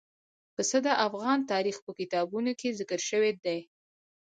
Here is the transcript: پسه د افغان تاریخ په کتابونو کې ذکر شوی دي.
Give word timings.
پسه 0.55 0.77
د 0.85 0.87
افغان 1.07 1.39
تاریخ 1.51 1.77
په 1.85 1.91
کتابونو 1.99 2.51
کې 2.59 2.75
ذکر 2.79 2.99
شوی 3.09 3.31
دي. 3.45 3.59